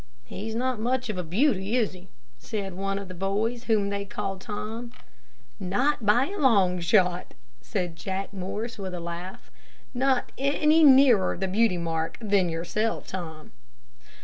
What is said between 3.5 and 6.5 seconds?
whom they called Tom. "Not by a